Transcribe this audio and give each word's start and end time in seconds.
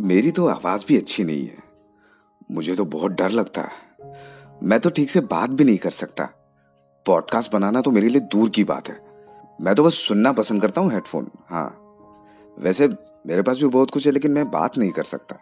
मेरी 0.00 0.30
तो 0.30 0.46
आवाज़ 0.46 0.84
भी 0.88 0.96
अच्छी 0.96 1.24
नहीं 1.24 1.46
है। 1.46 1.58
मुझे 2.50 2.74
तो 2.74 2.84
बहुत 2.84 3.12
डर 3.12 3.30
लगता 3.30 3.62
है। 3.62 3.68
मैं 4.62 4.80
तो 4.80 4.90
ठीक 4.90 5.10
से 5.10 5.20
बात 5.20 5.50
भी 5.50 5.64
नहीं 5.64 5.78
कर 5.78 5.90
सकता। 5.90 6.24
पॉडकास्ट 7.06 7.52
बनाना 7.52 7.80
तो 7.80 7.90
मेरे 7.90 8.08
लिए 8.08 8.20
दूर 8.20 8.50
की 8.50 8.64
बात 8.64 8.88
है। 8.88 9.00
मैं 9.60 9.74
तो 9.74 9.84
बस 9.84 9.94
सुनना 9.94 10.32
पसंद 10.32 10.62
करता 10.62 10.80
हूँ 10.80 10.92
हेडफोन 10.92 11.30
हाँ। 11.48 11.82
वैसे 12.58 12.88
मेरे 13.26 13.42
पास 13.42 13.58
भी 13.58 13.66
बहुत 13.66 13.90
कुछ 13.90 14.06
है, 14.06 14.12
लेकिन 14.12 14.30
मैं 14.30 14.50
बात 14.50 14.78
नहीं 14.78 14.90
कर 14.90 15.02
सकता। 15.02 15.36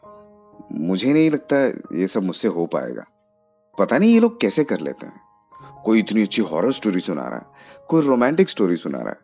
मुझे 0.73 1.13
नहीं 1.13 1.31
लगता 1.31 1.57
ये 1.99 2.07
सब 2.07 2.23
मुझसे 2.23 2.49
हो 2.49 2.67
पाएगा। 2.67 3.05
पता 3.79 3.99
नहीं 3.99 4.15
ये 4.15 4.21
लोग 4.21 4.41
कैसे 4.41 4.65
कर 4.65 4.81
लेते 4.81 5.07
हैं। 5.07 5.21
कोई 5.85 5.99
इतनी 5.99 6.23
अच्छी 6.23 6.43
हॉरर 6.43 6.73
स्टोरी 6.73 7.01
सुना 7.01 7.29
रहा 7.29 7.39
है, 7.39 7.47
कोई 7.89 8.03
रोमांटिक 8.03 8.49
स्टोरी 8.49 8.77
सुना 8.77 8.99
रहा 8.99 9.11
है, 9.11 9.19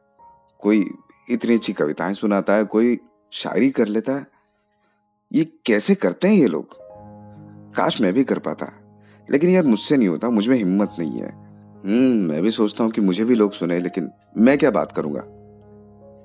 कोई 0.58 0.90
इतनी 1.30 1.54
अच्छी 1.54 1.72
कविताएँ 1.72 2.14
सुनाता 2.14 2.54
है, 2.54 2.64
कोई 2.64 2.98
शायरी 3.30 3.70
कर 3.70 3.86
लेता 3.86 4.12
है। 4.12 4.39
ये 5.32 5.44
कैसे 5.66 5.94
करते 5.94 6.28
हैं 6.28 6.34
ये 6.34 6.46
लोग? 6.46 6.66
काश 7.74 8.00
मैं 8.00 8.12
भी 8.12 8.24
कर 8.24 8.38
पाता। 8.38 8.72
लेकिन 9.30 9.50
यार 9.50 9.64
मुझसे 9.64 9.96
नहीं 9.96 10.08
होता 10.08 10.30
मुझमें 10.30 10.56
हिम्मत 10.56 10.96
नहीं 10.98 11.20
है। 11.20 11.28
हम्म 11.84 12.28
मैं 12.28 12.42
भी 12.42 12.50
सोचता 12.50 12.84
हूँ 12.84 12.92
कि 12.92 13.00
मुझे 13.00 13.24
भी 13.24 13.34
लोग 13.34 13.52
सुने 13.52 13.78
लेकिन 13.78 14.10
मैं 14.36 14.58
क्या 14.58 14.70
बात 14.70 14.92
करूँगा? 14.92 15.22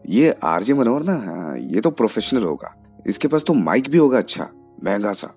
ये 0.10 0.36
आरजे 0.44 0.74
मनोहर 0.74 1.04
ना 1.04 1.14
हाँ, 1.16 1.58
ये 1.58 1.82
तो 1.82 1.92
प्रोफेशनल 1.92 2.44
होगा। 2.44 2.76
इसके 3.08 3.28
पास 3.28 3.44
तो 3.44 3.54
माइक 3.54 3.90
भी 3.90 3.98
होगा 3.98 4.18
अच्छा 4.18 4.50
महँगा 4.84 5.14
सा। 5.14 5.34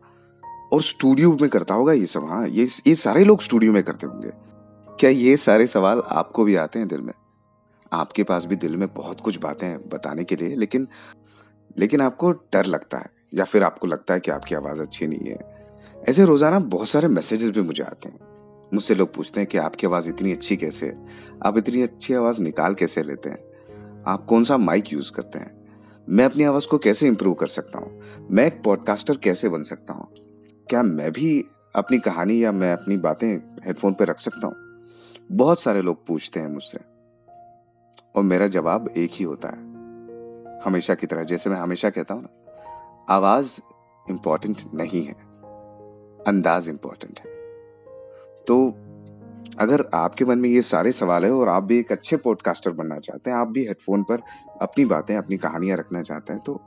और 0.72 0.82
स्टूडियो 0.82 1.36
में 1.40 1.50
करता 1.50 1.74
होगा 1.74 1.92
ये 1.92 2.06
सब 2.06 2.24
हाँ 2.24 2.48
ये 2.48 2.66
ये 2.86 2.94
सारे 2.94 3.24
लोग 3.24 3.42
स्टूडियो 3.42 3.72
में 3.72 3.82
करते 3.82 4.06
होंगे। 4.06 4.30
क्या 4.88 5.10
ये 5.10 5.36
सारे 5.36 5.66
सवाल 5.66 6.02
आपको 6.06 6.44
भी 6.44 6.56
आते 6.56 6.78
हैं 6.78 6.88
दिल 6.88 7.00
में? 7.00 7.12
आपके 7.92 8.22
पास 8.22 8.44
भी 8.44 8.56
दिल 8.56 8.76
में 8.76 8.88
बहुत 8.94 9.20
कुछ 9.20 9.38
बातें 9.38 9.88
बताने 9.88 10.24
के 10.24 10.36
लिए 10.36 10.56
लेकिन 10.56 10.88
लेकिन 11.78 12.00
आपको 12.00 12.30
डर 12.30 12.66
लगता 12.66 12.98
है। 12.98 13.17
या 13.34 13.44
फिर 13.44 13.62
आपको 13.62 13.86
लगता 13.86 14.14
है 14.14 14.20
कि 14.20 14.30
आपकी 14.30 14.54
आवाज़ 14.54 14.82
अच्छी 14.82 15.06
नहीं 15.06 15.28
है? 15.30 15.58
ऐसे 16.08 16.24
रोज़ाना 16.24 16.58
बहुत 16.58 16.88
सारे 16.88 17.08
मैसेजेस 17.08 17.50
भी 17.50 17.62
मुझे 17.62 17.84
आते 17.84 18.08
हैं। 18.08 18.18
मुझसे 18.74 18.94
लोग 18.94 19.14
पूछते 19.14 19.40
हैं 19.40 19.48
कि 19.48 19.58
आपकी 19.58 19.86
आवाज़ 19.86 20.08
इतनी 20.08 20.32
अच्छी 20.32 20.56
कैसे 20.56 20.86
है? 20.86 21.06
आप 21.46 21.58
इतनी 21.58 21.82
अच्छी 21.82 22.14
आवाज़ 22.14 22.42
निकाल 22.42 22.74
कैसे 22.74 23.02
लेते 23.02 23.30
हैं? 23.30 23.38
आप 24.06 24.24
कौन 24.24 24.44
सा 24.44 24.56
माइक 24.56 24.92
यूज़ 24.92 25.12
करते 25.12 25.38
हैं? 25.38 25.68
मैं 26.08 26.24
अपनी 26.24 26.44
आवाज़ 26.44 26.68
को 26.68 26.78
कैसे 26.78 27.06
इंप्रूव 27.06 27.34
कर 27.34 27.46
सकता 27.46 27.78
हूँ? 27.78 28.02
मैं 28.30 28.46
एक 28.46 28.62
पॉडकास्टर 28.62 29.16
कैसे 29.16 29.48
बन 29.48 29.62
सकता 29.62 29.92
हूँ? 29.92 30.08
क्या 30.68 30.82
मैं 30.82 31.12
भी 31.12 31.44
अपनी 31.74 31.98
कहानी 31.98 32.44
या 32.44 32.52
मैं 32.52 32.72
अपनी 32.72 32.96
बातें 32.96 33.36
हेडफोन 33.66 33.94
पर 33.94 34.06
रख 34.06 34.18
सकता 34.18 34.46
हूँ? 34.46 34.56
बहुत 35.32 35.60
सारे 35.60 35.82
लोग 35.82 36.06
पूछते 36.06 36.40
हैं 36.40 36.48
मुझसे। 36.48 36.78
और 38.14 38.22
मेरा 38.22 38.46
जवाब 38.46 38.94
एक 38.96 39.10
ही 39.12 39.24
होता 39.24 39.48
है। 39.48 39.68
हमेशा 40.60 40.94
की 40.94 41.06
तरह, 41.06 41.24
जैसे 41.24 41.50
मैं 41.50 41.56
हमेशा 41.56 41.90
कहता 41.90 42.14
हूँ 42.14 42.22
ना 42.22 42.37
आवाज़ 43.08 43.58
इंपॉर्टेंट 44.06 44.62
नहीं 44.74 45.04
है, 45.04 45.14
अंदाज 46.26 46.68
इंपॉर्टेंट 46.68 47.20
है। 47.20 47.30
तो 48.46 48.68
अगर 49.58 49.84
आपके 49.94 50.24
मन 50.24 50.38
में 50.38 50.48
ये 50.48 50.62
सारे 50.62 50.92
सवाल 50.92 51.24
है 51.24 51.30
और 51.32 51.48
आप 51.48 51.62
भी 51.62 51.78
एक 51.78 51.92
अच्छे 51.92 52.16
पॉडकास्टर 52.16 52.70
बनना 52.70 52.98
चाहते 52.98 53.30
हैं, 53.30 53.36
आप 53.36 53.48
भी 53.48 53.64
हेडफोन 53.66 54.02
पर 54.02 54.22
अपनी 54.62 54.84
बातें, 54.84 55.16
अपनी 55.16 55.36
कहानियाँ 55.36 55.76
रखना 55.76 56.02
चाहते 56.02 56.32
हैं 56.32 56.42
तो 56.42 56.60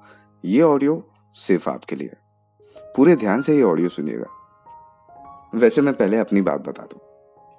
ये 0.44 0.62
ऑडियो 0.62 1.04
सिर्फ़ 1.36 1.70
आपके 1.70 1.96
लिए 1.96 2.16
पूरे 2.96 3.16
ध्यान 3.16 3.42
से 3.42 3.56
ये 3.56 3.64
ऑडियो 3.64 3.90
सुनिएगा। 3.90 4.28
वैसे 5.56 5.82
मैं 5.82 5.94
पहले 5.94 6.18
अपनी 6.18 6.42
बात 6.42 6.62
बता 6.62 6.84
दूँ। 6.84 7.00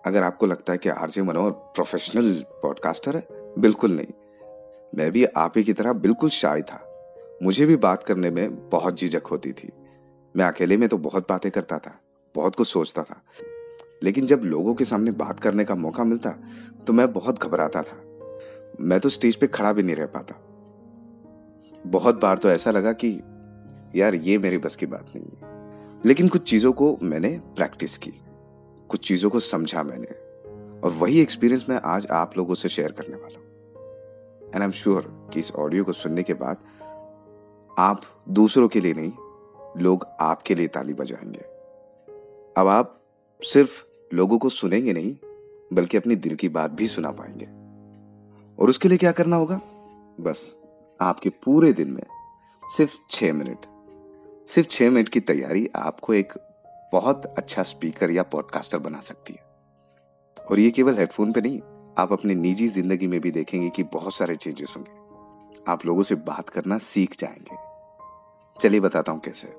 अगर 0.07 0.23
आपको 0.23 0.47
लगता 0.47 0.73
है 0.73 0.79
कि 0.79 0.89
आरजे 0.89 1.23
मनोहर 1.23 1.51
प्रोफेशनल 1.51 2.33
पॉडकास्टर 2.63 3.17
है, 3.17 3.27
बिल्कुल 3.59 3.97
नहीं। 3.97 4.13
मैं 4.93 5.11
भी 5.13 5.25
आप 5.25 5.53
ही 5.57 5.65
की 5.65 5.73
तरह 5.73 5.93
बिल्कुल 5.93 6.31
शाय 6.31 6.63
था। 6.63 6.89
मुझे 7.43 7.67
भी 7.67 7.77
बात 7.77 8.03
करने 8.03 8.31
में 8.31 8.71
बहुत 8.71 8.97
झिझक 8.97 9.27
होती 9.27 9.53
थी। 9.53 9.73
मैं 10.37 10.45
अकेले 10.45 10.77
में 10.77 10.89
तो 10.89 10.99
बहुत 10.99 11.27
बातें 11.29 11.53
करता 11.53 11.79
था, 11.79 12.01
बहुत 12.35 12.57
कुछ 12.57 12.69
सोचता 12.69 13.03
था। 13.03 13.23
लेकिन 14.03 14.27
जब 14.27 14.41
लोगों 14.45 14.75
के 14.75 14.85
सामने 14.85 15.11
बात 15.11 15.41
करने 15.41 15.65
का 15.65 15.75
मौका 15.75 16.05
मिलता 16.05 16.31
तो 16.87 16.93
मैं 16.93 17.13
बहुत 17.13 17.43
घबराता 17.43 17.83
था। 17.83 17.97
मैं 18.81 19.01
तो 19.01 19.09
स्टेज 19.09 19.37
पे 19.37 19.47
खड़ा 19.47 19.73
भी 19.73 19.83
नहीं 19.83 19.97
रह 19.97 20.07
पाता। 20.07 20.35
बहुत 21.87 22.21
बार 22.21 22.39
तो 22.39 22.51
ऐसा 22.51 22.71
लगा 22.71 22.93
कि, 22.93 23.21
यार, 24.01 24.15
ये 24.15 24.39
मेरी 24.39 24.59
बस 24.59 24.77
की 24.77 24.87
बात 24.87 25.07
नहीं 25.17 25.27
है। 25.27 25.53
लेकिन 26.05 26.29
कुछ 26.29 26.51
चीज़ों 26.51 26.73
को 26.73 26.99
मैंने 27.03 27.41
प्रैक्टिस 27.57 27.99
की। 27.99 28.13
कुछ 28.89 29.09
चीज़ों 29.09 29.31
को 29.31 29.41
समझा 29.41 29.83
मैंने। 29.83 30.09
और 30.81 30.91
वही 30.91 31.21
एक्सपीरियंस 31.21 31.67
मैं 31.69 31.81
आज 31.85 32.07
आप 32.11 32.39
लोगों 32.39 32.55
से 32.55 32.69
शेयर 32.69 32.93
करने 32.93 33.17
वाला 33.17 33.39
हूँ। 33.39 33.47
एंड 34.43 34.57
आई 34.57 34.63
एम 34.63 34.71
श्योर 34.71 35.31
कि 35.33 35.41
इस 35.41 35.53
ऑडियो 35.53 35.85
को 35.85 35.93
सुनने 35.93 36.23
के 36.23 36.35
बाद 36.35 36.57
आप 37.79 38.03
दूसरों 38.29 38.69
के 38.69 38.81
लिए 38.81 38.95
नहीं, 38.95 39.13
लोग 39.83 40.07
आपके 40.21 40.55
लिए 40.55 40.69
ताली 40.69 40.95
बजाएँगे। 40.95 41.41
अब 42.57 42.69
आप 42.69 43.03
सिर्फ़ 43.43 43.85
लोगों 44.15 44.39
को 44.39 44.49
सुनेंगे 44.49 44.93
नहीं, 44.93 45.17
बल्कि 45.73 45.97
अपनी 45.97 46.17
दिल 46.17 46.35
की 46.35 46.49
बात 46.49 46.71
भी 46.71 46.87
सुना 46.87 47.11
पाएँगे। 47.11 47.45
और 48.63 48.69
उसके 48.69 48.89
लिए 48.89 48.99
क्या 48.99 49.13
करना 49.13 49.37
होगा? 49.37 49.61
बस 50.21 50.63
आपके 51.01 51.29
पूरे 51.29 51.73
दिन 51.73 51.91
में 51.91 52.03
सिर्फ़ 52.77 52.95
छह 53.11 53.33
मिनट। 53.33 53.59
सिर्फ़ 54.49 54.69
छह 54.69 54.91
मिनट 54.91 55.09
की 55.09 55.21
तैयारी 55.21 55.71
आपको 55.77 56.15
एक 56.15 56.33
बहुत 56.93 57.27
अच्छा 57.27 57.63
स्पीकर 57.63 58.11
या 58.11 58.23
पॉडकास्टर 58.23 58.79
बना 58.79 59.01
सकती 59.01 59.33
है। 59.33 59.41
और 60.51 60.61
ये 60.61 60.71
केवल 60.71 60.95
हेडफोन 60.95 61.33
पे 61.33 61.41
नहीं, 61.41 61.61
आप 61.99 62.13
अपनी 62.13 62.35
निजी 62.35 62.69
ज़िंदगी 62.69 63.07
में 63.07 63.21
भी 63.21 63.31
देखेंगे 63.31 63.71
कि 63.71 63.83
बहुत 63.83 64.15
सारे 64.15 64.35
चेंजेस 64.35 64.75
होंगे। 64.77 65.02
आप 65.69 65.87
लोगों 65.87 66.03
से 66.03 66.15
बात 66.15 66.49
करना 66.49 66.79
सीख 66.79 67.17
जाएँगे। 67.19 67.57
चलिए 68.61 68.81
बताता 68.81 69.13
हूँ 69.13 69.21
कैसे। 69.21 69.57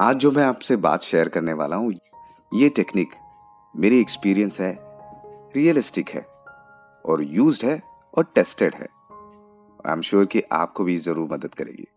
आज 0.00 0.16
जो 0.16 0.32
मैं 0.32 0.44
आपसे 0.44 0.76
बात 0.76 1.00
शेयर 1.00 1.28
करने 1.28 1.52
वाला 1.52 1.76
हूँ, 1.76 1.92
ये 2.54 2.68
टेक्निक 2.68 3.08
मेरी 3.76 4.00
एक्सपीरियंस 4.00 4.60
है 4.60 4.78
रियलिस्टिक 5.56 6.08
है, 6.08 6.26
और 7.06 7.22
यूज्ड 7.22 7.66
है, 7.66 7.82
और 8.18 8.24
टेस्टेड 8.24 8.74
है। 8.74 8.86
आई 9.86 9.92
एम 9.92 10.00
श्योर 10.00 10.26
कि 10.26 10.42
आपको 10.52 10.84
भी 10.84 10.96
ज़रूर 10.96 11.28
मदद 11.32 11.54
करेगी। 11.54 11.88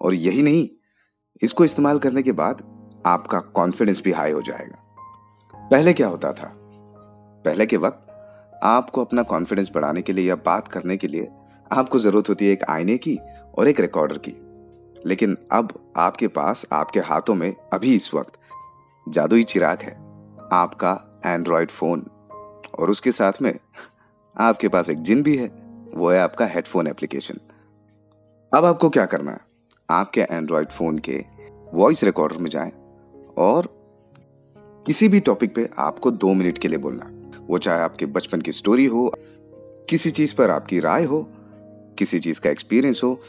और 0.00 0.14
यही 0.14 0.42
नहीं, 0.42 0.68
इसको 1.42 1.64
इस्तेमाल 1.64 1.98
करने 1.98 2.22
के 2.22 2.32
बाद 2.32 2.62
आपका 3.06 3.40
कॉन्फिडेंस 3.40 4.02
भी 4.04 4.12
हाई 4.12 4.32
हो 4.32 4.42
जाएगा। 4.42 4.84
पहले 5.70 5.92
क्या 5.92 6.08
होता 6.08 6.32
था? 6.32 6.52
पहले 7.44 7.66
के 7.66 7.76
वक्त 7.76 8.04
आपको 8.62 9.04
अपना 9.04 9.22
कॉन्फिडेंस 9.22 9.70
बढ़ाने 9.74 10.02
के 10.02 10.12
लिए 10.12 10.28
या 10.28 10.36
बात 10.36 10.68
करने 10.68 10.96
के 10.96 11.06
लिए 11.06 11.28
आपको 11.72 11.98
ज़रूरत 11.98 12.28
होती 12.28 12.46
है 12.46 12.52
एक 12.52 12.64
आईने 12.68 12.96
की 12.98 13.18
और 13.58 13.68
एक 13.68 13.80
रिकॉर्डर 13.80 14.18
की। 14.18 14.34
लेकिन 15.06 15.36
अब 15.52 15.92
आपके 15.96 16.28
पास 16.28 16.66
आपके 16.72 17.00
हाथों 17.00 17.34
में 17.34 17.56
अभी 17.72 17.94
इस 17.94 18.14
वक्त 18.14 18.32
जादुई 19.08 19.42
चिराग 19.42 19.78
है। 19.78 19.92
आपका 20.52 21.20
एंड्रॉयड 21.26 21.70
फ़ोन 21.70 22.00
और 22.78 22.90
उसके 22.90 23.12
साथ 23.12 23.32
में 23.42 23.58
आपके 24.38 24.68
पास 24.68 24.90
एक 24.90 25.02
जिन 25.02 25.22
भी 25.22 25.36
है, 25.36 25.48
वो 25.94 26.10
है 26.10 26.20
आपका 26.20 26.46
हेडफोन 26.46 26.86
एप्लीकेशन 26.86 27.34
अब 28.54 28.64
आपको 28.64 28.90
क्या 28.90 29.06
करना 29.06 29.30
है? 29.30 29.40
आपके 29.90 30.20
एंड्रॉयड 30.20 30.68
फ़ोन 30.68 30.98
के 30.98 31.24
वॉइस 31.74 32.04
रिकॉर्डर 32.04 32.36
में 32.36 32.50
जाएँ 32.50 32.72
और 33.38 33.66
किसी 34.86 35.08
भी 35.08 35.20
टॉपिक 35.20 35.54
पे 35.54 35.70
आपको 35.78 36.10
दो 36.10 36.32
मिनट 36.34 36.58
के 36.58 36.68
लिए 36.68 36.78
बोलना। 36.78 37.10
वो 37.46 37.58
चाहे 37.58 37.80
आपके 37.80 38.06
बचपन 38.06 38.40
की 38.40 38.52
स्टोरी 38.52 38.86
हो, 38.86 39.12
किसी 39.88 40.10
चीज़ 40.10 40.34
पर 40.34 40.50
आपकी 40.50 40.80
राय 40.80 41.04
हो 41.04 41.30
किसी 41.98 42.20
चीज़ 42.20 42.40
का 42.40 42.50
एक्सपीरियंस 42.50 43.00
हो, 43.04 43.20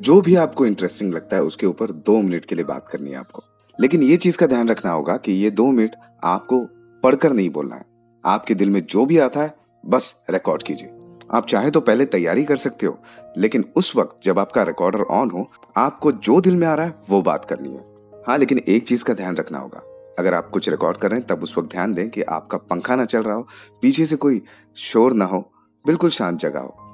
जो 0.00 0.20
भी 0.20 0.34
आपको 0.34 0.66
इंटरेस्टिंग 0.66 1.14
लगता 1.14 1.36
है, 1.36 1.42
उसके 1.42 1.66
ऊपर 1.66 1.90
दो 1.90 2.22
मिनट 2.22 2.44
के 2.44 2.54
लिए 2.54 2.64
बात 2.64 2.88
करनी 2.88 3.10
है 3.10 3.16
आपको। 3.16 3.42
लेकिन 3.80 4.02
ये 4.02 4.16
चीज़ 4.16 4.38
का 4.38 4.46
ध्यान 4.46 4.68
रखना 4.68 4.92
होगा 4.92 5.16
कि 5.16 5.32
ये 5.32 5.50
दो 5.50 5.66
मिनट 5.66 5.96
आपको 6.24 6.64
पढ़कर 7.02 7.32
नहीं 7.32 7.50
बोलना 7.50 7.76
है। 7.76 7.84
आपके 8.24 8.54
दिल 8.54 8.70
में 8.70 8.80
जो 8.80 9.06
भी 9.06 9.18
आता 9.18 9.42
है, 9.42 9.54
बस 9.86 10.22
रिकॉर्ड 10.30 10.62
कीजिए। 10.62 10.90
आप 11.34 11.46
चाहे 11.46 11.70
तो 11.70 11.80
पहले 11.80 12.06
तैयारी 12.06 12.44
कर 12.44 12.56
सकते 12.56 12.86
हो, 12.86 12.98
लेकिन 13.38 13.64
उस 13.76 13.96
वक्त 13.96 14.16
जब 14.22 14.38
आपका 14.38 14.62
रिकॉर्डर 14.62 15.02
ऑन 15.02 15.30
हो, 15.30 15.50
आपको 15.76 16.12
जो 16.12 16.40
दिल 16.40 16.56
में 16.56 16.66
आ 16.66 16.74
रहा 16.74 16.86
है, 16.86 16.94
वो 17.10 17.22
बात 17.22 17.44
करनी 17.44 17.68
है। 17.68 17.84
हाँ 18.26 18.38
लेकिन 18.38 18.58
एक 18.58 18.84
चीज़ 18.84 19.04
का 19.04 19.14
ध्यान 19.14 19.36
रखना 19.36 19.58
होगा। 19.58 19.82
अगर 20.18 20.34
आप 20.34 20.50
कुछ 20.50 20.68
रिकॉर्ड 20.68 20.96
कर 20.96 21.10
रहे 21.10 21.20
हैं, 21.20 21.26
तब 21.26 21.42
उस 21.42 21.58
वक्त 21.58 21.70
ध्यान 21.70 21.94
दें 21.94 22.10
कि 22.10 22.22
आपका 22.22 22.58
पंखा 22.58 22.96
ना 22.96 23.04
चल 23.04 23.22
रहा 23.22 23.34
हो, 23.34 23.46
पीछे 23.82 24.06
से 24.06 24.16
कोई 24.16 24.42
शोर 24.76 25.12
ना 25.12 25.24
हो, 25.24 25.52
बिल्कुल 25.86 26.10
शांत 26.10 26.38
जगह 26.38 26.60
हो। 26.60 26.85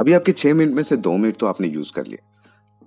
अभी 0.00 0.12
आपके 0.12 0.32
छह 0.32 0.54
मिनट 0.54 0.74
में 0.74 0.82
से 0.82 0.96
दो 0.96 1.16
मिनट 1.16 1.36
तो 1.36 1.46
आपने 1.46 1.68
यूज़ 1.68 1.92
कर 1.92 2.06
लिया 2.06 2.38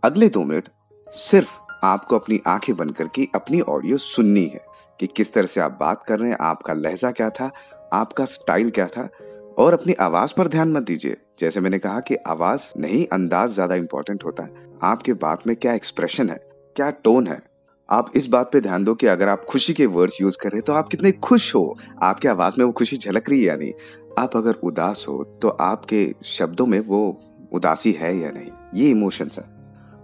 अगले 0.03 0.29
दो 0.29 0.43
मिनट 0.43 0.69
सिर्फ़ 1.13 1.49
आपको 1.83 2.15
अपनी 2.15 2.39
आँखें 2.47 2.75
बंद 2.75 2.95
करके 2.95 3.27
अपनी 3.35 3.61
ऑडियो 3.61 3.97
सुननी 3.97 4.45
है 4.45 4.61
कि 4.99 5.07
किस 5.07 5.33
तरह 5.33 5.45
से 5.45 5.61
आप 5.61 5.77
बात 5.79 6.03
कर 6.03 6.19
रहे 6.19 6.29
हैं, 6.29 6.37
आपका 6.41 6.73
लहजा 6.73 7.11
क्या 7.11 7.29
था, 7.29 7.51
आपका 7.93 8.25
स्टाइल 8.25 8.69
क्या 8.69 8.87
था, 8.87 9.09
और 9.57 9.73
अपनी 9.73 9.93
आवाज़ 9.93 10.33
पर 10.37 10.47
ध्यान 10.47 10.71
मत 10.71 10.83
दीजिए। 10.83 11.17
जैसे 11.39 11.59
मैंने 11.59 11.79
कहा 11.79 11.99
कि 11.99 12.15
आवाज़ 12.15 12.71
नहीं, 12.77 13.05
अंदाज 13.07 13.49
ज़्यादा 13.49 13.75
इंपॉर्टेंट 13.75 14.23
होता 14.23 14.43
है। 14.43 14.65
आपके 14.83 15.13
बात 15.13 15.47
में 15.47 15.55
क्या 15.55 15.73
एक्सप्रेशन 15.73 16.29
है, 16.29 16.39
क्या 16.75 16.89
टोन 16.89 17.27
है 17.27 17.41
आप 17.89 18.11
इस 18.15 18.27
बात 18.27 18.49
पे 18.53 18.59
ध्यान 18.61 18.83
दो 18.83 18.93
कि 18.95 19.07
अगर 19.07 19.27
आप 19.27 19.45
खुशी 19.45 19.73
के 19.73 19.85
वर्ड्स 19.85 20.21
यूज़ 20.21 20.37
कर 20.37 20.49
रहे 20.49 20.57
हैं 20.57 20.63
तो 20.65 20.73
आप 20.73 20.87
कितने 20.87 21.11
खुश 21.11 21.55
हो? 21.55 21.77
आपके 22.03 22.27
आवाज़ 22.27 22.53
में 22.57 22.65
वो 22.65 22.71
खुशी 22.71 22.97
झलक 22.97 23.29
रही 23.29 23.39
है 23.39 23.45
या 23.45 23.55
नहीं? 23.55 23.73
आप 24.19 24.35
अगर 24.37 24.53
उदास 24.53 25.05
हो 25.07 25.23
तो 25.41 25.49
आपके 25.49 26.15
शब्दों 26.25 26.65
में 26.65 26.79
वो 26.79 27.21
उदासी 27.53 27.91
है 27.91 28.17
या 28.17 28.31
नहीं? 28.31 28.49
ये 28.75 28.89
इमोशंस 28.89 29.37
है। 29.39 29.45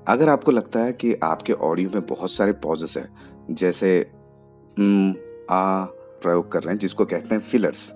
अगर 0.07 0.29
आपको 0.29 0.51
लगता 0.51 0.79
है 0.79 0.93
कि 0.93 1.13
आपके 1.23 1.53
ऑडियो 1.53 1.89
में 1.89 2.05
बहुत 2.05 2.31
सारे 2.31 2.53
पॉजेस 2.53 2.97
हैं, 2.97 3.09
जैसे 3.51 3.99
आ 5.49 5.85
प्रयोग 6.23 6.51
कर 6.51 6.63
रहे 6.63 6.73
हैं, 6.73 6.79
जिसको 6.79 7.05
कहते 7.05 7.35
हैं 7.35 7.41
फिलर्स 7.41 7.93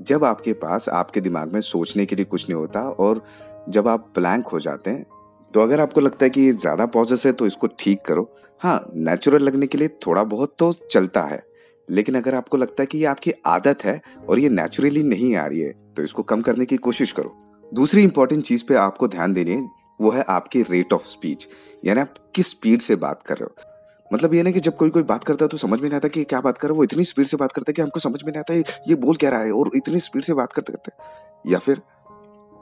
जब 0.00 0.24
आपके 0.24 0.52
पास, 0.52 0.88
आपके 0.88 1.20
दिमाग 1.20 1.52
में 1.52 1.60
सोचने 1.60 2.06
के 2.06 2.16
लिए 2.16 2.24
कुछ 2.24 2.48
नहीं 2.50 2.58
होता 2.58 2.80
और 2.80 3.22
जब 3.68 3.88
आप 3.88 4.12
ब्लैंक 4.14 4.46
हो 4.46 4.60
जाते 4.60 4.90
हैं 4.90 5.06
तो 5.54 5.60
अगर 5.60 5.80
आपको 5.80 6.00
लगता 6.00 6.24
है 6.24 6.30
कि 6.30 6.40
ये 6.40 6.52
ज़्यादा 6.54 6.86
पॉजेस 6.88 7.24
है 7.26 7.32
तो 7.32 7.46
इसको 7.46 7.66
ठीक 7.78 8.00
करो। 8.06 8.28
हाँ 8.60 8.90
नेचुरल 8.94 9.42
लगने 9.42 9.66
के 9.66 9.78
लिए 9.78 9.88
थोड़ा 10.06 10.22
बहुत 10.24 10.54
तो 10.58 10.72
चलता 10.90 11.22
है, 11.22 11.42
लेकिन 11.88 12.14
अगर 12.14 12.34
आपको 12.34 12.56
लगता 12.56 12.82
है 12.82 12.86
कि 12.86 12.98
ये 12.98 13.04
आपकी 13.06 13.32
आदत 13.46 13.84
है 13.84 14.00
और 14.28 14.38
ये 14.38 14.48
नेचुरली 14.50 15.02
नहीं 15.04 15.34
आ 15.36 15.46
रही 15.46 15.60
है 15.60 15.72
तो 15.96 16.02
इसको 16.02 16.22
कम 16.24 16.42
करने 16.42 16.66
की 16.66 16.76
कोशिश 16.78 17.12
करो। 17.12 17.34
दूसरी 17.72 18.02
इंपॉर्टेंट 18.02 18.44
चीज़ 18.44 18.64
पे 18.68 18.74
आपको 18.76 19.08
ध्यान 19.08 19.32
देनी 19.32 19.50
है, 19.50 19.68
वो 20.00 20.10
है 20.10 20.24
आपकी 20.28 20.62
रेट 20.64 20.92
ऑफ़ 20.92 21.06
स्पीच 21.06 21.48
यानी 21.82 22.00
आप 22.00 22.14
किस 22.34 22.50
स्पीड 22.50 22.80
से 22.80 22.96
बात 22.96 23.22
कर 23.22 23.36
रहे 23.36 23.44
हो। 23.44 23.64
मतलब 24.10 24.34
ये 24.34 24.42
ना 24.42 24.50
कि 24.50 24.60
जब 24.60 24.76
कोई 24.76 24.90
कोई 24.90 25.02
बात 25.04 25.24
करता 25.24 25.44
है 25.44 25.48
तो 25.48 25.56
समझ 25.56 25.80
में 25.80 25.88
नहीं 25.88 25.96
आता 25.96 26.08
कि 26.08 26.24
क्या 26.24 26.40
बात 26.40 26.58
कर 26.58 26.68
रहा 26.68 26.74
है, 26.74 26.76
वो 26.76 26.84
इतनी 26.84 27.04
स्पीड 27.04 27.26
से 27.26 27.36
बात 27.36 27.52
करता 27.52 27.70
है 27.70 27.74
कि 27.74 27.82
हमको 27.82 28.00
समझ 28.00 28.22
में 28.22 28.32
नहीं 28.32 28.40
आता 28.40 28.54
ये 28.88 28.94
बोल 28.96 29.16
क्या 29.16 29.30
रहा 29.30 29.42
है 29.42 29.52
और 29.52 29.70
इतनी 29.76 29.98
स्पीड 30.00 30.22
से 30.22 30.34
बात 30.34 30.52
करते 30.52 30.72
करते 30.72 31.50
या 31.50 31.58
फिर 31.58 31.80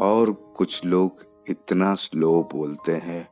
और 0.00 0.32
कुछ 0.56 0.84
लोग 0.84 1.24
इतना 1.50 1.94
स्लो 1.94 2.43
बोलते 2.52 2.93
हैं। 2.93 3.28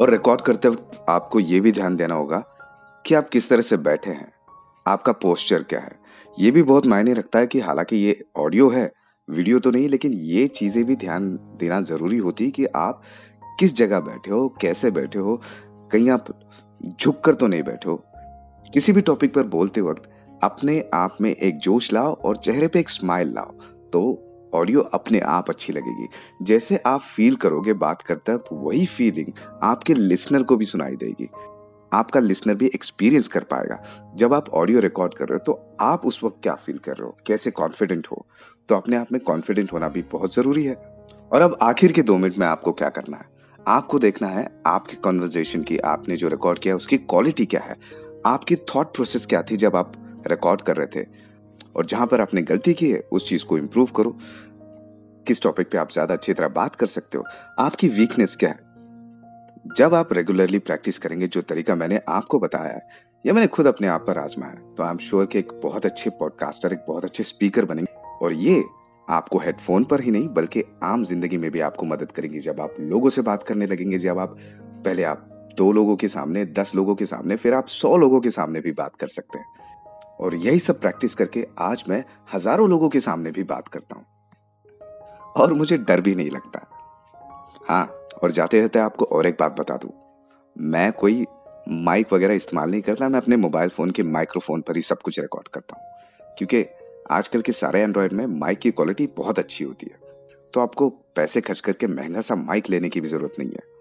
और 0.00 0.10
रिकॉर्ड 0.10 0.40
करते 0.40 0.68
वक्त 0.68 1.04
आपको 1.08 1.40
ये 1.40 1.60
भी 1.60 1.72
ध्यान 1.72 1.96
देना 1.96 2.14
होगा 2.14 2.42
कि 3.04 3.14
आप 3.14 3.28
किस 3.28 3.48
तरह 3.48 3.60
से 3.60 3.76
बैठे 3.76 4.10
हैं। 4.10 4.32
आपका 4.86 5.12
पोस्चर 5.12 5.62
क्या 5.62 5.80
है? 5.80 5.98
ये 6.38 6.50
भी 6.50 6.62
बहुत 6.62 6.86
मायने 6.86 7.12
रखता 7.12 7.38
है 7.38 7.46
कि 7.46 7.60
हालाँकि 7.60 7.96
ये 7.96 8.24
ऑडियो 8.36 8.68
है 8.68 8.90
वीडियो 9.28 9.58
तो 9.58 9.70
नहीं, 9.70 9.88
लेकिन 9.88 10.12
ये 10.12 10.46
चीज़ें 10.48 10.84
भी 10.84 10.96
ध्यान 10.96 11.28
देना 11.56 11.80
ज़रूरी 11.80 12.18
होती 12.18 12.44
है 12.44 12.50
कि 12.50 12.64
आप 12.66 13.02
किस 13.58 13.74
जगह 13.74 14.00
बैठे 14.00 14.30
हो, 14.30 14.48
कैसे 14.60 14.90
बैठे 14.90 15.18
हो। 15.18 15.40
कहीं 15.92 16.10
आप 16.10 16.26
झुक 17.00 17.20
कर 17.20 17.34
तो 17.34 17.46
नहीं 17.46 17.62
बैठे 17.62 17.90
हो। 17.90 17.96
किसी 18.74 18.92
भी 18.92 19.00
टॉपिक 19.00 19.34
पर 19.34 19.42
बोलते 19.42 19.80
वक्त 19.80 20.10
अपने 20.42 20.78
आप 20.94 21.16
में 21.20 21.30
एक 21.30 21.56
जोश 21.56 21.92
लाओ 21.92 22.14
और 22.14 22.36
चेहरे 22.36 22.68
पे 22.68 22.80
एक 22.80 22.88
स्माइल 22.88 23.32
लाओ 23.34 23.52
तो 23.92 24.22
ऑडियो 24.54 24.80
अपने 24.80 25.20
आप 25.20 25.48
अच्छी 25.50 25.72
लगेगी। 25.72 26.06
जैसे 26.42 26.76
आप 26.86 27.00
फील 27.00 27.34
करोगे 27.34 27.72
बात 27.74 28.02
करते 28.02 28.34
वक्त 28.34 28.48
वही 28.52 28.86
फीलिंग 28.86 29.32
आपके 29.62 29.94
लिसनर 29.94 30.42
को 30.42 30.56
भी 30.56 30.64
सुनाई 30.64 30.96
देगी। 30.96 31.28
आपका 31.92 32.20
लिसनर 32.20 32.54
भी 32.54 32.66
एक्सपीरियंस 32.66 33.28
कर 33.28 33.44
पाएगा। 33.44 33.82
जब 34.16 34.34
आप 34.34 34.48
ऑडियो 34.50 34.80
रिकॉर्ड 34.80 35.14
कर 35.14 35.28
रहे 35.28 35.36
हो 35.36 35.44
तो 35.46 35.76
आप 35.80 36.06
उस 36.06 36.22
वक्त 36.24 36.36
क्या 36.42 36.54
फील 36.54 36.78
कर 36.78 36.92
रहे 36.92 37.06
हो? 37.06 37.16
कैसे 37.26 37.50
कॉन्फिडेंट 37.50 38.06
हो? 38.06 38.26
तो 38.68 38.74
अपने 38.74 38.96
आप 38.96 39.12
में 39.12 39.20
कॉन्फिडेंट 39.20 39.72
होना 39.72 39.88
भी 39.88 40.02
बहुत 40.12 40.34
ज़रूरी 40.34 40.64
है। 40.64 40.74
और 41.32 41.40
अब 41.40 41.56
आखिर 41.62 41.92
के 41.92 42.02
दो 42.02 42.16
मिनट 42.16 42.38
में 42.38 42.46
आपको 42.46 42.72
क्या 42.72 42.88
करना 42.88 43.16
है? 43.16 43.24
आपको 43.66 43.98
देखना 43.98 44.28
है 44.28 44.48
आपके 44.66 44.96
कॉन्वर्जेशन 44.96 45.62
की 45.62 45.78
आपने 45.78 46.16
जो 46.16 46.28
रिकॉर्ड 46.28 46.58
किया 46.58 46.76
उसकी 46.76 46.98
क्वालिटी 46.98 47.46
क्या 47.46 47.60
है? 47.60 47.76
आपकी 48.26 48.56
थॉट 48.56 48.94
प्रोसेस 48.94 49.26
क्या 49.26 49.42
थी 49.42 49.56
जब 49.56 49.76
आप 49.76 49.92
रिकॉर्ड 50.26 50.62
कर 50.62 50.76
रहे 50.76 50.86
थे। 50.86 51.06
और 51.76 51.86
जहाँ 51.86 52.06
पर 52.06 52.20
आपने 52.20 52.42
गलती 52.42 52.74
की 52.74 52.90
है, 52.90 53.00
उस 53.12 53.28
चीज़ 53.28 53.44
को 53.44 53.58
इंप्रूव 53.58 53.86
करो। 53.86 54.16
किस 55.26 55.42
टॉपिक 55.42 55.70
पे 55.70 55.78
आप 55.78 55.92
ज़्यादा 55.92 56.14
अच्छी 56.14 56.32
तरह 56.32 56.48
बात 56.48 56.74
कर 56.74 56.86
सकते 56.86 57.18
हो? 57.18 57.24
आपकी 57.58 57.88
वीकनेस 57.88 58.36
क्या 58.36 58.50
है? 58.50 58.64
जब 59.76 59.94
आप 59.94 60.12
रेगुलरली 60.12 60.58
प्रैक्टिस 60.58 60.98
करेंगे, 60.98 61.26
जो 61.26 61.42
तरीका 61.42 61.74
मैंने 61.74 62.00
आपको 62.08 62.38
बताया 62.38 62.72
है, 62.72 62.88
या 63.26 63.32
मैंने 63.32 63.46
खुद 63.46 63.66
अपने 63.66 63.86
आप 63.86 64.04
पर 64.06 64.18
आजमाया 64.18 64.54
तो 64.54 64.82
आई 64.82 64.90
एम 64.90 64.98
श्योर 64.98 65.26
कि 65.26 65.38
एक 65.38 65.52
बहुत 65.62 65.86
अच्छे 65.86 66.10
पॉडकास्टर 66.10 66.72
एक 66.72 66.84
बहुत 66.88 67.04
अच्छे 67.04 67.22
स्पीकर 67.22 67.64
बनेंगे। 67.64 67.92
और 68.22 68.32
ये 68.32 68.64
आपको 69.08 69.38
हेडफोन 69.38 69.84
पर 69.84 70.00
ही 70.00 70.10
नहीं, 70.10 70.28
बल्कि 70.28 70.62
आम 70.82 71.04
ज़िंदगी 71.04 71.36
में 71.36 71.50
भी 71.50 71.60
आपको 71.60 71.86
मदद 71.86 72.12
करेंगी। 72.12 72.38
जब 72.38 72.60
आप 72.60 72.74
लोगों 72.80 73.08
से 73.08 73.22
बात 73.22 73.42
करने 73.42 73.66
लगेंगे, 73.66 73.98
जब 73.98 74.18
आप, 74.18 74.36
पहले 74.84 75.02
आप 75.02 75.28
दो 75.56 75.72
लोगों 75.72 75.96
के 75.96 76.08
सामने, 76.08 76.44
दस 76.44 76.74
लोगों 76.74 76.94
के 76.94 77.06
सामने, 77.06 77.36
फिर 77.36 77.54
आप 77.54 77.66
सौ 77.66 77.96
लोगों 77.96 78.20
के 78.20 78.30
सामने 78.30 78.60
भी 78.60 78.72
बात 78.72 78.96
कर 78.96 79.08
सकते 79.08 79.38
हैं। 79.38 79.46
और 80.20 80.34
यही 80.34 80.58
सब 80.58 80.80
प्रैक्टिस 80.80 81.14
करके 81.14 81.46
आज 81.58 81.84
मैं 81.88 82.04
हज़ारों 82.34 82.68
लोगों 82.68 82.88
के 82.88 83.00
सामने 83.00 83.30
भी 83.30 83.42
बात 83.42 83.68
करता 83.68 83.96
हूँ। 83.96 84.04
और 85.36 85.52
मुझे 85.52 85.78
डर 85.78 86.00
भी 86.00 86.14
नहीं 86.14 86.30
लगता। 86.30 86.66
हाँ 87.68 87.84
और 88.22 88.30
जाते 88.30 88.60
रहते 88.60 88.78
आपको 88.78 89.04
और 89.04 89.26
एक 89.26 89.36
बात 89.40 89.60
बता 89.60 89.76
दूँ। 89.76 89.90
मैं 90.58 90.92
कोई 90.92 91.26
माइक 91.68 92.12
वगैरह 92.12 92.34
इस्तेमाल 92.34 92.70
नहीं 92.70 92.82
करता, 92.82 93.08
मैं 93.08 93.20
अपने 93.20 93.36
मोबाइल 93.36 93.68
फ़ोन 93.68 93.90
के 93.90 94.02
माइक्रोफोन 94.02 94.60
पर 94.60 94.76
ही 94.76 94.82
सब 94.82 94.98
कुछ 94.98 95.20
रिकॉर्ड 95.20 95.48
करता 95.48 95.76
हूँ। 95.76 95.84
क्योंकि 96.38 96.66
आजकल 97.10 97.40
के 97.40 97.52
सारे 97.52 97.80
एंड्रॉयड 97.80 98.12
में 98.12 98.26
माइक 98.26 98.58
की 98.58 98.70
क्वालिटी 98.70 99.06
बहुत 99.06 99.38
अच्छी 99.38 99.64
होती 99.64 99.86
है। 99.86 99.98
तो 100.52 100.60
आपको 100.60 100.88
पैसे 100.88 101.40
खर्च 101.40 101.60
करके 101.60 101.86
महँगा 101.86 102.20
सा 102.20 102.34
माइक 102.34 102.70
लेने 102.70 102.88
की 102.88 103.00
भी 103.00 103.08
ज़रूरत 103.08 103.34
नहीं 103.38 103.48
है। 103.48 103.75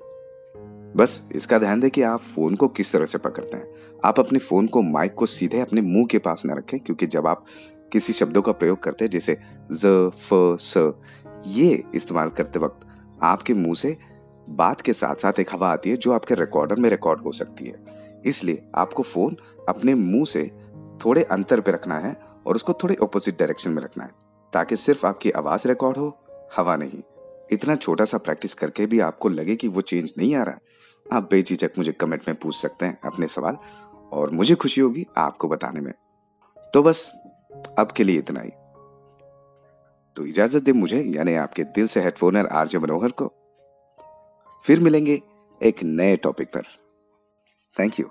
बस, 0.95 1.29
इसका 1.31 1.57
ध्यान 1.59 1.79
दें 1.79 1.89
कि 1.91 2.01
आप 2.01 2.19
फ़ोन 2.19 2.55
को 2.55 2.67
किस 2.67 2.91
तरह 2.91 3.05
से 3.05 3.17
पकड़ते 3.17 3.57
हैं। 3.57 3.67
आप 4.05 4.19
अपने 4.19 4.39
फ़ोन 4.39 4.67
को 4.67 4.81
माइक 4.81 5.13
को 5.13 5.25
सीधे 5.25 5.59
अपने 5.59 5.81
मुँह 5.81 6.05
के 6.05 6.17
पास 6.17 6.41
न 6.45 6.51
रखें, 6.51 6.79
क्योंकि 6.79 7.07
जब 7.07 7.27
आप 7.27 7.45
किसी 7.91 8.13
शब्दों 8.13 8.41
का 8.41 8.51
प्रयोग 8.51 8.83
करते 8.83 9.05
हैं, 9.05 9.11
जैसे 9.11 9.37
ज, 9.71 10.09
फ, 10.09 10.29
स, 10.59 10.93
ये 11.47 11.83
इस्तेमाल 11.95 12.29
करते 12.29 12.59
वक्त 12.59 12.87
आपके 13.23 13.53
मुँह 13.53 13.75
से 13.75 13.97
बात 14.49 14.81
के 14.81 14.93
साथ 14.93 15.15
साथ 15.15 15.39
एक 15.39 15.53
हवा 15.53 15.69
आती 15.69 15.89
है, 15.89 15.95
जो 15.95 16.11
आपके 16.11 16.35
रिकॉर्डर 16.35 16.75
में 16.75 16.89
रिकॉर्ड 16.89 17.21
हो 17.21 17.31
सकती 17.31 17.65
है। 17.65 18.21
इसलिए 18.25 18.63
आपको 18.75 19.03
फ़ोन 19.03 19.35
अपने 19.69 19.93
मुँह 19.93 20.25
से 20.25 20.51
थोड़े 21.05 21.23
अंतर 21.23 21.61
पे 21.61 21.71
रखना 21.71 21.99
है 21.99 22.15
और 22.47 22.55
उसको 22.55 22.73
थोड़े 22.73 22.95
ऑपोजिट 22.95 23.39
डायरेक्शन 23.39 23.71
में 23.71 23.83
रखना 23.83 24.03
है, 24.03 24.11
ताकि 24.53 24.75
सिर्फ़ 24.75 25.05
आपकी 25.07 25.31
आवाज़ 25.31 25.67
रिकॉर्ड 25.67 25.97
हो, 25.97 26.17
हवा 26.57 26.75
नहीं। 26.75 27.01
इतना 27.51 27.75
छोटा 27.75 28.05
सा 28.05 28.17
प्रैक्टिस 28.17 28.53
करके 28.53 28.85
भी 28.85 28.99
आपको 28.99 29.29
लगे 29.29 29.55
कि 29.55 29.67
वो 29.67 29.81
चेंज 29.81 30.13
नहीं 30.17 30.35
आ 30.35 30.43
रहा 30.43 30.57
आप 31.13 31.27
बेझिझक 31.31 31.71
मुझे 31.77 31.91
कमेंट 31.91 32.21
में 32.27 32.37
पूछ 32.37 32.55
सकते 32.55 32.85
हैं 32.85 33.01
अपने 33.01 33.27
सवाल, 33.27 33.57
और 34.11 34.31
मुझे 34.31 34.55
खुशी 34.55 34.81
होगी 34.81 35.07
आपको 35.17 35.47
बताने 35.47 35.79
में। 35.79 35.93
तो 36.73 36.83
बस, 36.83 37.11
अब 37.79 37.91
के 37.97 38.03
लिए 38.03 38.17
इतना 38.17 38.41
ही। 38.41 38.49
तो 40.15 40.25
इजाज़त 40.25 40.63
दे 40.63 40.71
मुझे, 40.71 41.01
यानी 41.01 41.35
आपके 41.35 41.63
दिल 41.63 41.87
से 41.87 42.01
हेडफोनर 42.01 42.47
आरजे 42.47 42.79
मनोहर 42.79 43.11
को। 43.11 43.33
फिर 44.65 44.79
मिलेंगे 44.79 45.21
एक 45.63 45.83
नए 45.83 46.15
टॉपिक 46.15 46.47
पर। 46.47 46.61
Thank 47.79 47.99
you. 47.99 48.09